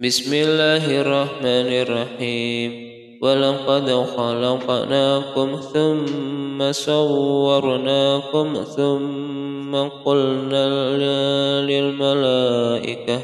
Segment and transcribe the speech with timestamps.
[0.00, 2.70] Bismillahirrahmanirrahim.
[3.20, 10.64] Walaqad khalaqnakum thumma sawwarnakum thumma qulna
[11.68, 13.20] lil malaikah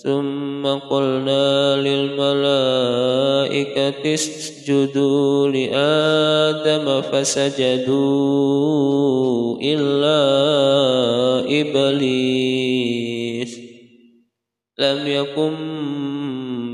[0.00, 8.00] thumma qulna lil malaikati isjudu li adama fasajadu
[9.60, 10.24] illa
[11.44, 12.48] iblis.
[14.78, 15.58] Lam yakum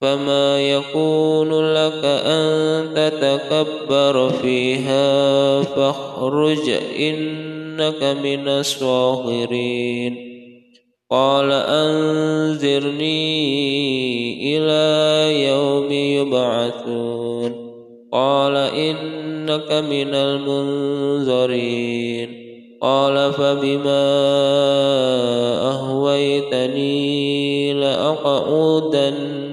[0.00, 10.28] فما يكون لك أن تتكبر فيها فاخرج إنك من الصاغرين
[11.10, 13.08] قال أنذرني
[14.56, 17.68] إلى يوم يبعثون
[18.12, 21.68] قال إنك من المنذرين
[22.82, 24.08] قال فبما
[25.70, 27.08] أهويتني
[27.72, 29.47] لأقعدن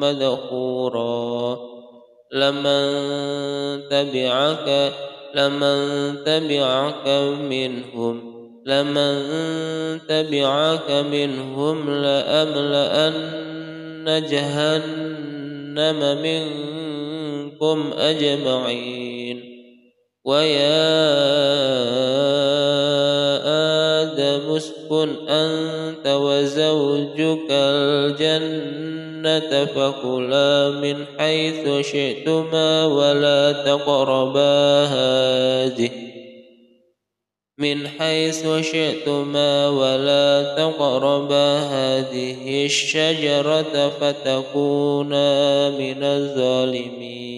[0.00, 1.58] مدحورا
[2.32, 2.88] لمن
[3.88, 4.92] تبعك
[5.34, 5.78] لمن
[6.24, 7.08] تبعك
[7.50, 8.34] منهم
[8.66, 9.16] لمن
[10.08, 13.24] تبعك منهم لأملأن
[14.30, 19.54] جهنم منكم أجمعين.
[20.24, 20.84] ويا
[24.02, 28.83] آدم اسكن أنت وزوجك الجنة
[29.50, 35.90] فكلا من حيث شئتما ولا تقربا هذه.
[37.58, 47.34] من حيث شئتما ولا تقربا هذه الشجرة فتكونا من الظالمين.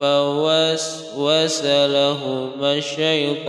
[0.00, 3.44] فوسوس لهما الشيطان.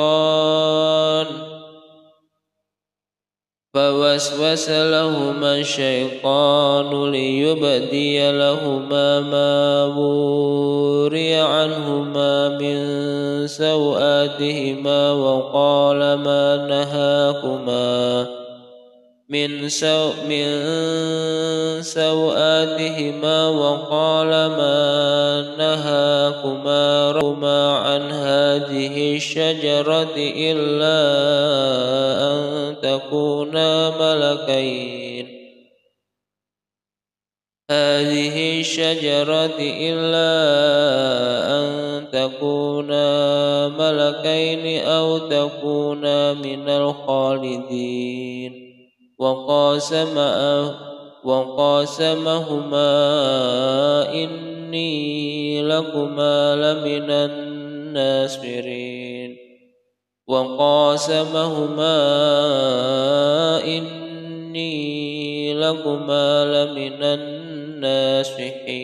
[3.76, 12.78] فوسوس لهما الشيطان ليبدي لهما ما بوري عنهما من
[13.48, 18.26] سوآتهما وقال ما نهاكما
[19.30, 20.48] من سو من
[21.82, 24.80] سوآتهما وقال ما
[25.58, 31.02] نهاكما ربما عن هذه الشجرة إلا
[34.00, 35.28] ملكين.
[37.72, 40.32] هذه الشجرة إلا
[41.58, 41.68] أن
[42.12, 48.54] تكونا ملكين أو تكونا من الخالدين.
[49.20, 50.18] وقاسم
[51.24, 52.90] وقاسمهما
[54.14, 58.66] إني لكما لمن الناصرين.
[60.28, 61.98] وقاسمهما
[63.64, 68.76] إني لكما لمن الناصحين.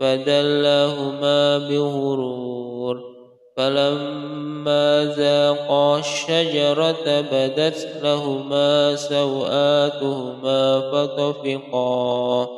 [0.00, 2.96] فدلهما بغرور
[3.56, 12.48] فلما ذاقا الشجرة بدت لهما سوآتهما فطفقا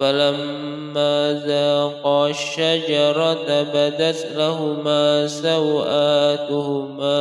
[0.00, 7.16] فلما ذاقا الشجرة بدت لهما سوآتهما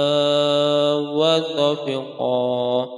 [0.95, 2.89] وطفقا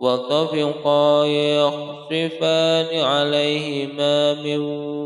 [0.00, 4.60] وطفقا يخصفان عليهما من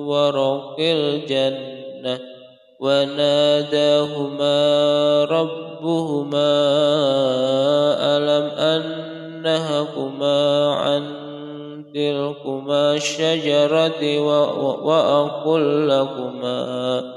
[0.07, 2.21] ورق الجنة
[2.81, 4.55] وناداهما
[5.25, 6.55] ربهما
[8.17, 8.47] ألم
[9.47, 11.24] أنهكما عن
[11.95, 14.19] تلكما الشجرة
[14.85, 17.15] وأقل لكما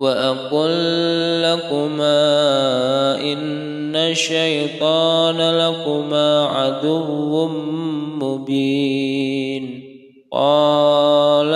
[0.00, 0.72] وأقل
[1.42, 2.20] لكما
[3.20, 7.48] إن الشيطان لكما عدو
[8.18, 9.82] مبين.
[10.32, 11.52] قال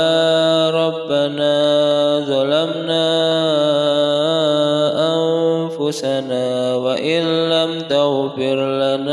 [0.74, 1.54] ربنا
[2.20, 3.06] ظلمنا
[5.14, 9.05] أنفسنا وإن لم تغفر لنا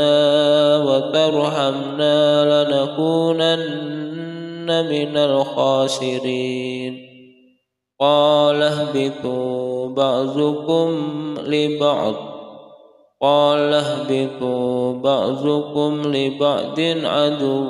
[1.14, 2.18] وترحمنا
[2.64, 3.66] لنكونن
[4.66, 6.98] من الخاسرين
[8.00, 10.90] قال اهبطوا بعضكم
[11.46, 12.14] لبعض
[13.22, 17.66] قال اهبطوا بعضكم لبعض عدو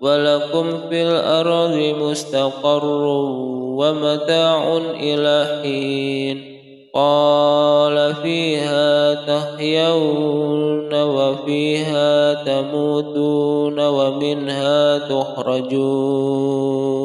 [0.00, 3.04] ولكم في الأرض مستقر
[3.78, 6.51] ومتاع إلى حين
[6.94, 17.01] قال فيها تحيون وفيها تموتون ومنها تخرجون.